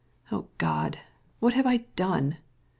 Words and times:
"My 0.31 0.41
God! 0.57 0.97
what 1.39 1.53
have 1.53 1.67
I 1.67 1.85
done! 1.95 2.37